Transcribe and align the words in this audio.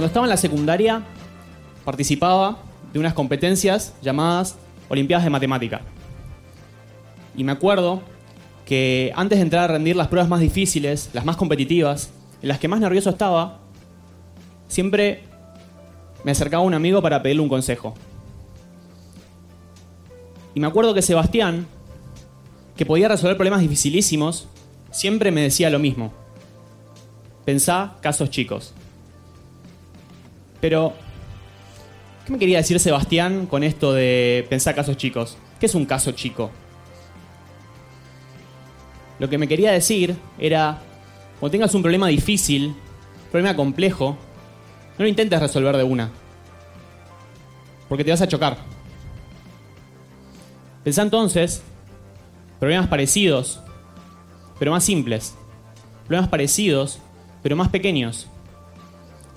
Cuando 0.00 0.06
estaba 0.12 0.24
en 0.24 0.30
la 0.30 0.38
secundaria, 0.38 1.02
participaba 1.84 2.56
de 2.90 2.98
unas 2.98 3.12
competencias 3.12 3.92
llamadas 4.00 4.56
Olimpiadas 4.88 5.24
de 5.24 5.30
Matemática. 5.30 5.82
Y 7.36 7.44
me 7.44 7.52
acuerdo 7.52 8.00
que 8.64 9.12
antes 9.14 9.36
de 9.36 9.42
entrar 9.42 9.64
a 9.64 9.74
rendir 9.74 9.96
las 9.96 10.08
pruebas 10.08 10.30
más 10.30 10.40
difíciles, 10.40 11.10
las 11.12 11.26
más 11.26 11.36
competitivas, 11.36 12.12
en 12.40 12.48
las 12.48 12.58
que 12.58 12.66
más 12.66 12.80
nervioso 12.80 13.10
estaba, 13.10 13.58
siempre 14.68 15.24
me 16.24 16.30
acercaba 16.30 16.62
un 16.62 16.72
amigo 16.72 17.02
para 17.02 17.22
pedirle 17.22 17.42
un 17.42 17.50
consejo. 17.50 17.92
Y 20.54 20.60
me 20.60 20.66
acuerdo 20.66 20.94
que 20.94 21.02
Sebastián, 21.02 21.66
que 22.74 22.86
podía 22.86 23.08
resolver 23.08 23.36
problemas 23.36 23.60
dificilísimos, 23.60 24.48
siempre 24.90 25.30
me 25.30 25.42
decía 25.42 25.68
lo 25.68 25.78
mismo. 25.78 26.10
Pensá 27.44 27.98
casos 28.00 28.30
chicos. 28.30 28.72
Pero, 30.60 30.92
¿qué 32.24 32.32
me 32.32 32.38
quería 32.38 32.58
decir 32.58 32.78
Sebastián 32.80 33.46
con 33.46 33.62
esto 33.62 33.92
de 33.92 34.46
pensar 34.48 34.74
casos 34.74 34.96
chicos? 34.96 35.36
¿Qué 35.58 35.66
es 35.66 35.74
un 35.74 35.86
caso 35.86 36.12
chico? 36.12 36.50
Lo 39.18 39.28
que 39.28 39.36
me 39.36 39.46
quería 39.46 39.72
decir 39.72 40.16
era, 40.38 40.78
cuando 41.38 41.52
tengas 41.52 41.74
un 41.74 41.82
problema 41.82 42.08
difícil, 42.08 42.68
un 42.68 43.30
problema 43.30 43.54
complejo, 43.54 44.16
no 44.98 45.04
lo 45.04 45.08
intentes 45.08 45.38
resolver 45.38 45.76
de 45.76 45.82
una. 45.82 46.10
Porque 47.86 48.02
te 48.02 48.10
vas 48.10 48.22
a 48.22 48.28
chocar. 48.28 48.56
Pensá 50.82 51.02
entonces, 51.02 51.62
problemas 52.58 52.88
parecidos, 52.88 53.60
pero 54.58 54.70
más 54.70 54.84
simples. 54.84 55.34
Problemas 56.06 56.30
parecidos, 56.30 56.98
pero 57.42 57.56
más 57.56 57.68
pequeños. 57.68 58.29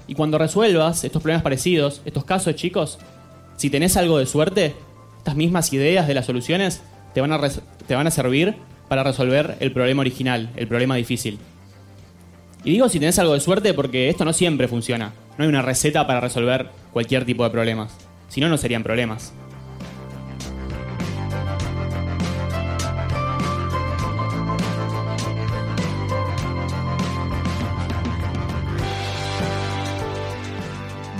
Y 0.07 0.15
cuando 0.15 0.37
resuelvas 0.37 1.03
estos 1.03 1.21
problemas 1.21 1.43
parecidos, 1.43 2.01
estos 2.05 2.25
casos 2.25 2.55
chicos, 2.55 2.99
si 3.57 3.69
tenés 3.69 3.97
algo 3.97 4.17
de 4.17 4.25
suerte, 4.25 4.75
estas 5.17 5.35
mismas 5.35 5.71
ideas 5.73 6.07
de 6.07 6.13
las 6.13 6.25
soluciones 6.25 6.81
te 7.13 7.21
van 7.21 7.31
a, 7.31 7.39
te 7.87 7.95
van 7.95 8.07
a 8.07 8.11
servir 8.11 8.55
para 8.89 9.03
resolver 9.03 9.57
el 9.59 9.71
problema 9.71 10.01
original, 10.01 10.49
el 10.55 10.67
problema 10.67 10.95
difícil. 10.95 11.39
Y 12.63 12.71
digo 12.71 12.89
si 12.89 12.99
tenés 12.99 13.19
algo 13.19 13.33
de 13.33 13.39
suerte 13.39 13.73
porque 13.73 14.09
esto 14.09 14.25
no 14.25 14.33
siempre 14.33 14.67
funciona. 14.67 15.13
No 15.37 15.43
hay 15.43 15.49
una 15.49 15.61
receta 15.61 16.05
para 16.05 16.21
resolver 16.21 16.69
cualquier 16.91 17.25
tipo 17.25 17.43
de 17.43 17.49
problemas. 17.49 17.93
Si 18.29 18.41
no, 18.41 18.49
no 18.49 18.57
serían 18.57 18.83
problemas. 18.83 19.33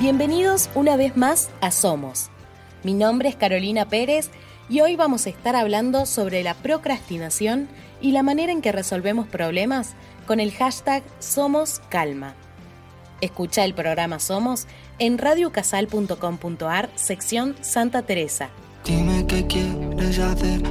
Bienvenidos 0.04 0.70
una 0.76 0.98
vez 0.98 1.16
más 1.16 1.50
a 1.62 1.72
Somos. 1.72 2.30
Mi 2.84 2.94
nombre 2.94 3.30
es 3.30 3.38
Carolina 3.38 3.88
Pérez 3.88 4.32
y 4.68 4.82
hoy 4.82 4.98
vamos 4.98 5.26
a 5.26 5.30
estar 5.30 5.56
hablando 5.56 6.06
sobre 6.06 6.44
la 6.44 6.56
procrastinación 6.56 7.70
y 8.02 8.12
la 8.12 8.22
manera 8.22 8.52
en 8.52 8.62
que 8.62 8.74
resolvemos 8.74 9.30
problemas 9.30 9.94
con 10.28 10.42
el 10.42 10.52
hashtag 10.52 11.04
Somos 11.20 11.80
Calma. 11.88 12.36
Escucha 13.22 13.64
el 13.64 13.74
programa 13.76 14.20
Somos 14.20 14.68
en 15.00 15.18
radiocasal.com.ar, 15.18 16.90
sección 16.96 17.56
Santa 17.62 18.02
Teresa. 18.02 18.50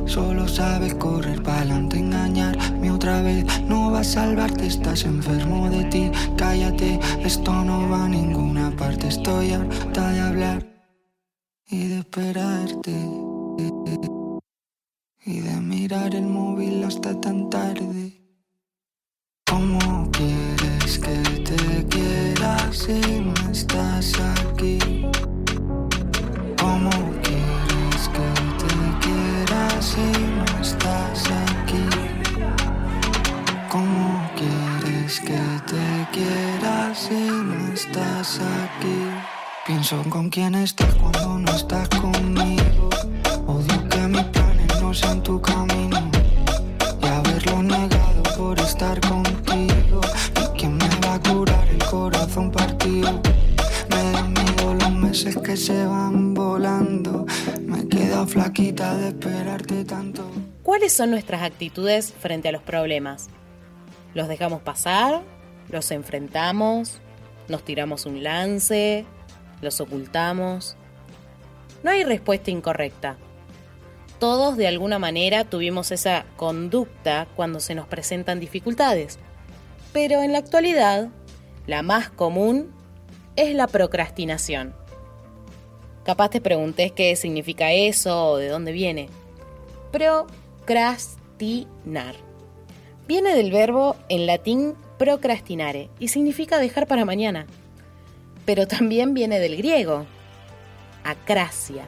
Solo 0.06 0.46
sabes 0.46 0.94
correr 0.94 1.42
para 1.42 1.58
adelante, 1.58 1.98
engañarme 1.98 2.90
otra 2.90 3.22
vez. 3.22 3.44
No 3.62 3.90
va 3.90 4.00
a 4.00 4.04
salvarte, 4.04 4.66
estás 4.66 5.04
enfermo 5.04 5.70
de 5.70 5.84
ti. 5.84 6.10
Cállate, 6.36 7.00
esto 7.24 7.52
no 7.64 7.88
va 7.88 8.04
a 8.04 8.08
ninguna 8.08 8.70
parte. 8.76 9.08
Estoy 9.08 9.52
harta 9.52 10.10
de 10.10 10.20
hablar 10.20 10.66
y 11.68 11.88
de 11.88 11.98
esperarte. 12.00 12.92
Y 15.24 15.40
de 15.40 15.60
mirar 15.60 16.14
el 16.14 16.26
móvil 16.26 16.84
hasta 16.84 17.18
tan 17.20 17.48
tarde. 17.48 18.21
Estás 37.92 38.40
aquí? 38.40 38.96
Pienso 39.66 40.02
con 40.08 40.30
quién 40.30 40.54
estás 40.54 40.94
cuando 40.94 41.38
no 41.38 41.54
estás 41.54 41.88
conmigo. 41.90 42.88
Odio 43.46 43.88
que 43.90 43.98
mis 44.08 44.24
planes 44.24 44.80
no 44.80 44.94
sean 44.94 45.22
tu 45.22 45.40
camino. 45.40 46.10
Y 47.02 47.06
haberlo 47.06 47.62
negado 47.62 48.22
por 48.36 48.58
estar 48.60 48.98
contigo. 49.00 50.00
¿Y 50.40 50.58
quién 50.58 50.78
me 50.78 50.88
va 51.04 51.14
a 51.14 51.20
curar 51.20 51.68
el 51.68 51.84
corazón 51.84 52.50
partido? 52.50 53.20
Me 53.90 54.12
dan 54.12 54.32
miedo 54.32 54.74
los 54.74 54.92
meses 54.92 55.36
que 55.36 55.56
se 55.56 55.84
van 55.84 56.32
volando. 56.32 57.26
Me 57.60 57.86
quedo 57.88 58.26
flaquita 58.26 58.96
de 58.96 59.08
esperarte 59.08 59.84
tanto. 59.84 60.24
¿Cuáles 60.62 60.94
son 60.94 61.10
nuestras 61.10 61.42
actitudes 61.42 62.14
frente 62.14 62.48
a 62.48 62.52
los 62.52 62.62
problemas? 62.62 63.28
¿Los 64.14 64.28
dejamos 64.28 64.62
pasar? 64.62 65.22
¿Los 65.68 65.90
enfrentamos? 65.90 67.02
¿Nos 67.48 67.64
tiramos 67.64 68.06
un 68.06 68.22
lance? 68.22 69.04
¿Los 69.60 69.80
ocultamos? 69.80 70.76
No 71.82 71.90
hay 71.90 72.04
respuesta 72.04 72.50
incorrecta. 72.50 73.16
Todos 74.18 74.56
de 74.56 74.68
alguna 74.68 74.98
manera 74.98 75.44
tuvimos 75.44 75.90
esa 75.90 76.24
conducta 76.36 77.26
cuando 77.34 77.60
se 77.60 77.74
nos 77.74 77.88
presentan 77.88 78.38
dificultades. 78.38 79.18
Pero 79.92 80.22
en 80.22 80.32
la 80.32 80.38
actualidad, 80.38 81.08
la 81.66 81.82
más 81.82 82.10
común 82.10 82.72
es 83.36 83.54
la 83.54 83.66
procrastinación. 83.66 84.74
Capaz 86.04 86.30
te 86.30 86.40
preguntes 86.40 86.92
qué 86.92 87.14
significa 87.16 87.72
eso 87.72 88.30
o 88.30 88.36
de 88.36 88.48
dónde 88.48 88.72
viene. 88.72 89.08
Procrastinar. 89.90 92.14
Viene 93.06 93.34
del 93.34 93.50
verbo 93.50 93.96
en 94.08 94.26
latín 94.26 94.74
procrastinare 95.02 95.90
y 95.98 96.06
significa 96.06 96.60
dejar 96.60 96.86
para 96.86 97.04
mañana. 97.04 97.46
Pero 98.44 98.68
también 98.68 99.14
viene 99.14 99.40
del 99.40 99.56
griego, 99.56 100.06
acracia, 101.02 101.86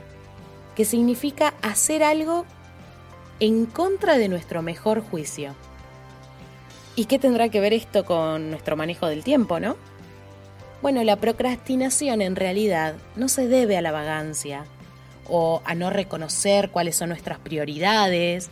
que 0.75 0.85
significa 0.85 1.55
hacer 1.63 2.03
algo 2.03 2.45
en 3.39 3.67
contra 3.67 4.19
de 4.19 4.29
nuestro 4.29 4.63
mejor 4.63 5.01
juicio. 5.01 5.55
¿Y 6.97 7.05
qué 7.05 7.21
tendrá 7.21 7.51
que 7.51 7.61
ver 7.61 7.73
esto 7.73 8.05
con 8.05 8.51
nuestro 8.51 8.75
manejo 8.77 9.07
del 9.07 9.23
tiempo, 9.23 9.61
no? 9.61 9.77
Bueno, 10.83 11.05
la 11.05 11.15
procrastinación 11.15 12.21
en 12.21 12.35
realidad 12.35 12.97
no 13.15 13.29
se 13.29 13.47
debe 13.47 13.77
a 13.77 13.83
la 13.83 13.93
vagancia 13.93 14.65
o 15.29 15.63
a 15.65 15.77
no 15.77 15.91
reconocer 15.91 16.71
cuáles 16.71 16.97
son 16.97 17.11
nuestras 17.11 17.39
prioridades, 17.39 18.51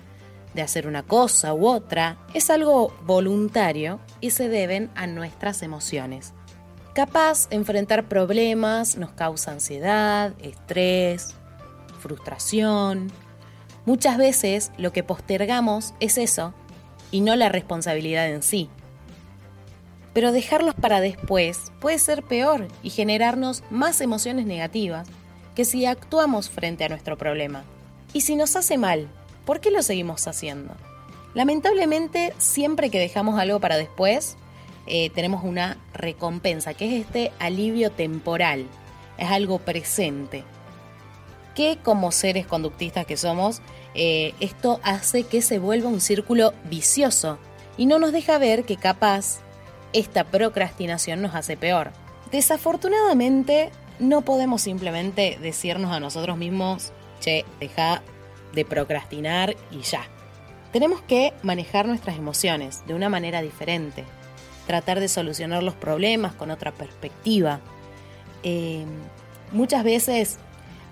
de 0.55 0.63
hacer 0.63 0.87
una 0.87 1.03
cosa 1.03 1.55
u 1.55 1.67
otra, 1.67 2.19
es 2.35 2.51
algo 2.51 2.95
voluntario 3.05 4.01
y 4.21 4.31
se 4.31 4.49
deben 4.49 4.91
a 4.95 5.07
nuestras 5.07 5.63
emociones. 5.63 6.33
Capaz, 6.95 7.49
enfrentar 7.51 8.09
problemas 8.09 8.97
nos 8.97 9.12
causa 9.12 9.53
ansiedad, 9.53 10.35
estrés, 10.43 11.35
frustración. 12.01 13.11
Muchas 13.87 14.19
veces 14.19 14.73
lo 14.77 14.93
que 14.93 15.03
postergamos 15.03 15.94
es 16.00 16.19
eso 16.19 16.53
y 17.11 17.23
no 17.23 17.35
la 17.35 17.49
responsabilidad 17.49 18.29
en 18.29 18.43
sí. 18.43 18.69
Pero 20.12 20.32
dejarlos 20.32 20.75
para 20.75 21.00
después 21.00 21.73
puede 21.81 21.99
ser 21.99 22.23
peor 22.23 22.69
y 22.82 22.91
generarnos 22.91 23.65
más 23.71 24.00
emociones 24.03 24.44
negativas 24.44 25.09
que 25.55 25.65
si 25.65 25.87
actuamos 25.87 26.50
frente 26.50 26.85
a 26.85 26.88
nuestro 26.88 27.17
problema. 27.17 27.65
Y 28.12 28.23
si 28.23 28.37
nos 28.37 28.56
hace 28.56 28.76
mal, 28.76 29.09
¿por 29.44 29.61
qué 29.61 29.71
lo 29.71 29.83
seguimos 29.83 30.27
haciendo? 30.27 30.75
Lamentablemente, 31.35 32.35
siempre 32.39 32.91
que 32.91 32.99
dejamos 32.99 33.39
algo 33.39 33.61
para 33.61 33.77
después, 33.77 34.37
eh, 34.87 35.11
tenemos 35.11 35.44
una 35.44 35.79
recompensa, 35.94 36.75
que 36.75 36.87
es 36.87 37.05
este 37.05 37.33
alivio 37.39 37.91
temporal, 37.91 38.67
es 39.17 39.31
algo 39.31 39.59
presente, 39.59 40.44
que 41.55 41.79
como 41.83 42.12
seres 42.12 42.47
conductistas 42.47 43.06
que 43.06 43.17
somos, 43.17 43.62
eh, 43.94 44.35
esto 44.41 44.81
hace 44.83 45.25
que 45.25 45.43
se 45.43 45.59
vuelva 45.59 45.88
un 45.88 46.00
círculo 46.00 46.55
vicioso 46.65 47.38
y 47.77 47.87
no 47.87 47.99
nos 47.99 48.12
deja 48.12 48.38
ver 48.38 48.65
que 48.65 48.77
capaz 48.77 49.41
esta 49.93 50.25
procrastinación 50.25 51.23
nos 51.23 51.35
hace 51.35 51.56
peor. 51.56 51.93
Desafortunadamente, 52.31 53.71
no 53.99 54.23
podemos 54.23 54.62
simplemente 54.62 55.38
decirnos 55.41 55.93
a 55.93 56.00
nosotros 56.00 56.37
mismos, 56.38 56.93
che, 57.21 57.45
deja 57.61 58.03
de 58.54 58.64
procrastinar 58.64 59.56
y 59.70 59.81
ya. 59.81 60.04
Tenemos 60.72 61.02
que 61.02 61.32
manejar 61.43 61.87
nuestras 61.87 62.16
emociones 62.16 62.82
de 62.87 62.94
una 62.94 63.08
manera 63.08 63.43
diferente, 63.43 64.04
tratar 64.66 65.00
de 65.00 65.08
solucionar 65.08 65.62
los 65.62 65.75
problemas 65.75 66.34
con 66.34 66.50
otra 66.50 66.72
perspectiva, 66.72 67.60
eh, 68.43 68.84
muchas 69.52 69.84
veces 69.84 70.38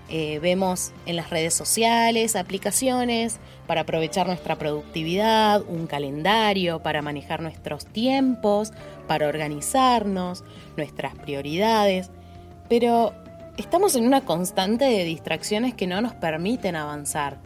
eh, 0.08 0.38
vemos 0.40 0.92
en 1.06 1.16
las 1.16 1.30
redes 1.30 1.54
sociales 1.54 2.36
aplicaciones 2.36 3.38
para 3.66 3.82
aprovechar 3.82 4.26
nuestra 4.26 4.56
productividad, 4.56 5.62
un 5.62 5.86
calendario 5.86 6.80
para 6.82 7.02
manejar 7.02 7.42
nuestros 7.42 7.86
tiempos, 7.86 8.72
para 9.06 9.28
organizarnos, 9.28 10.44
nuestras 10.76 11.14
prioridades, 11.14 12.10
pero 12.68 13.14
estamos 13.56 13.94
en 13.94 14.06
una 14.06 14.22
constante 14.22 14.84
de 14.84 15.04
distracciones 15.04 15.74
que 15.74 15.86
no 15.86 16.00
nos 16.00 16.14
permiten 16.14 16.76
avanzar. 16.76 17.38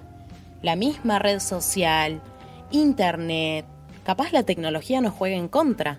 La 0.65 0.77
misma 0.77 1.19
red 1.19 1.41
social, 1.41 2.23
internet, 2.71 3.67
capaz 4.03 4.33
la 4.33 4.45
tecnología 4.45 5.03
nos 5.03 5.13
juega 5.13 5.37
en 5.37 5.47
contra. 5.47 5.99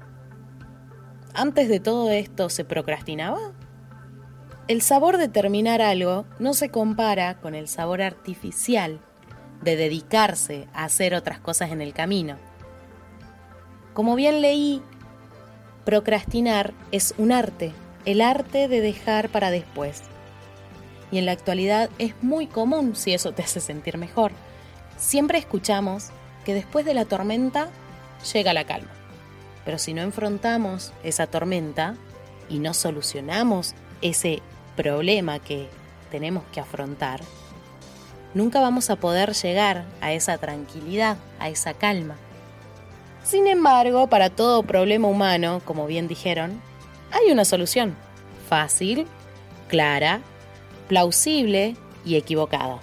Antes 1.35 1.69
de 1.69 1.79
todo 1.79 2.09
esto, 2.09 2.49
¿se 2.49 2.65
procrastinaba? 2.65 3.53
El 4.67 4.81
sabor 4.81 5.17
de 5.19 5.27
terminar 5.27 5.83
algo 5.83 6.25
no 6.39 6.55
se 6.55 6.69
compara 6.69 7.39
con 7.41 7.53
el 7.53 7.67
sabor 7.67 8.01
artificial 8.01 9.01
de 9.61 9.75
dedicarse 9.75 10.67
a 10.73 10.85
hacer 10.85 11.13
otras 11.13 11.39
cosas 11.39 11.71
en 11.71 11.79
el 11.79 11.93
camino. 11.93 12.37
Como 13.93 14.15
bien 14.15 14.41
leí, 14.41 14.81
procrastinar 15.83 16.73
es 16.91 17.13
un 17.19 17.31
arte, 17.31 17.71
el 18.05 18.19
arte 18.19 18.67
de 18.67 18.81
dejar 18.81 19.29
para 19.29 19.51
después. 19.51 20.01
Y 21.11 21.19
en 21.19 21.27
la 21.27 21.33
actualidad 21.33 21.91
es 21.99 22.15
muy 22.23 22.47
común 22.47 22.95
si 22.95 23.13
eso 23.13 23.31
te 23.31 23.43
hace 23.43 23.59
sentir 23.59 23.99
mejor. 23.99 24.31
Siempre 24.97 25.37
escuchamos 25.37 26.09
que 26.45 26.53
después 26.53 26.85
de 26.85 26.93
la 26.93 27.05
tormenta 27.05 27.69
llega 28.33 28.53
la 28.53 28.65
calma. 28.65 28.91
Pero 29.65 29.77
si 29.79 29.93
no 29.93 30.01
enfrentamos 30.01 30.93
esa 31.03 31.27
tormenta 31.27 31.95
y 32.49 32.59
no 32.59 32.73
solucionamos 32.73 33.73
ese 34.01 34.41
problema 34.75 35.39
que 35.39 35.67
tenemos 36.11 36.43
que 36.53 36.59
afrontar, 36.59 37.21
nunca 38.33 38.61
vamos 38.61 38.89
a 38.89 38.95
poder 38.95 39.33
llegar 39.33 39.85
a 40.01 40.13
esa 40.13 40.37
tranquilidad, 40.37 41.17
a 41.39 41.49
esa 41.49 41.73
calma. 41.73 42.15
Sin 43.23 43.47
embargo, 43.47 44.07
para 44.07 44.29
todo 44.29 44.61
problema 44.61 45.07
humano, 45.07 45.61
como 45.65 45.87
bien 45.87 46.07
dijeron, 46.07 46.61
hay 47.11 47.31
una 47.31 47.43
solución. 47.43 47.95
Fácil, 48.47 49.07
clara, 49.67 50.21
plausible 50.87 51.75
y 52.05 52.17
equivocada. 52.17 52.79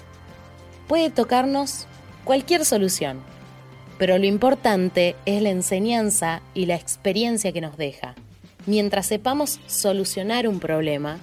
Puede 0.88 1.10
tocarnos 1.10 1.86
cualquier 2.24 2.64
solución, 2.64 3.20
pero 3.98 4.18
lo 4.18 4.26
importante 4.26 5.16
es 5.26 5.42
la 5.42 5.50
enseñanza 5.50 6.42
y 6.54 6.66
la 6.66 6.74
experiencia 6.74 7.52
que 7.52 7.60
nos 7.60 7.76
deja. 7.76 8.14
Mientras 8.66 9.06
sepamos 9.06 9.60
solucionar 9.66 10.48
un 10.48 10.60
problema, 10.60 11.18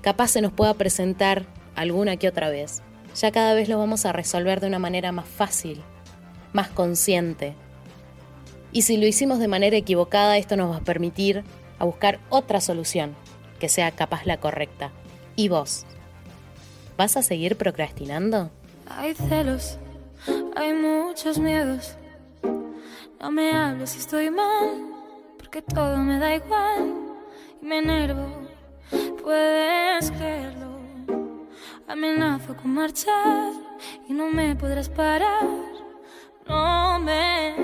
capaz 0.00 0.28
se 0.28 0.40
nos 0.40 0.52
pueda 0.52 0.74
presentar 0.74 1.44
alguna 1.74 2.16
que 2.16 2.28
otra 2.28 2.50
vez. 2.50 2.82
Ya 3.16 3.30
cada 3.30 3.54
vez 3.54 3.68
lo 3.68 3.78
vamos 3.78 4.06
a 4.06 4.12
resolver 4.12 4.60
de 4.60 4.66
una 4.66 4.78
manera 4.78 5.12
más 5.12 5.28
fácil, 5.28 5.80
más 6.52 6.68
consciente. 6.68 7.54
Y 8.72 8.82
si 8.82 8.96
lo 8.96 9.06
hicimos 9.06 9.38
de 9.38 9.48
manera 9.48 9.76
equivocada, 9.76 10.36
esto 10.36 10.56
nos 10.56 10.72
va 10.72 10.78
a 10.78 10.84
permitir 10.84 11.44
a 11.78 11.84
buscar 11.84 12.18
otra 12.28 12.60
solución 12.60 13.14
que 13.60 13.68
sea 13.68 13.92
capaz 13.92 14.26
la 14.26 14.38
correcta. 14.38 14.90
¿Y 15.36 15.48
vos? 15.48 15.84
¿Vas 16.96 17.16
a 17.16 17.22
seguir 17.22 17.56
procrastinando? 17.56 18.50
Hay 18.88 19.14
celos, 19.14 19.78
hay 20.56 20.72
muchos 20.72 21.38
miedos 21.38 21.96
no 23.24 23.30
me 23.30 23.52
hables 23.52 23.88
si 23.88 24.00
estoy 24.00 24.28
mal, 24.28 24.68
porque 25.38 25.62
todo 25.62 25.96
me 25.96 26.18
da 26.18 26.34
igual 26.34 26.94
y 27.62 27.64
me 27.64 27.78
enervo. 27.78 28.26
Puedes 29.22 30.10
creerlo. 30.10 30.78
Amenazo 31.88 32.54
con 32.54 32.74
marchar 32.74 33.50
y 34.06 34.12
no 34.12 34.28
me 34.30 34.54
podrás 34.56 34.90
parar. 34.90 35.48
No 36.46 36.98
me 36.98 37.54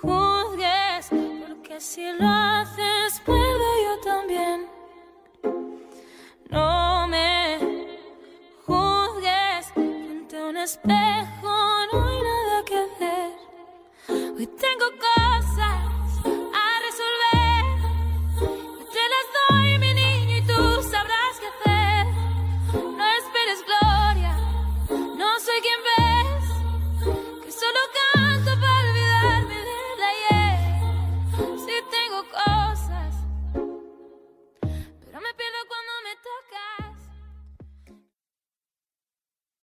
juzgues, 0.00 1.08
porque 1.10 1.80
si 1.80 2.04
lo 2.12 2.28
haces, 2.28 3.20
puedo 3.26 3.66
yo 3.86 4.00
también. 4.04 4.66
No 6.50 7.08
me 7.08 7.58
juzgues 8.64 9.72
frente 9.74 10.38
a 10.38 10.46
un 10.46 10.56
espejo 10.56 11.41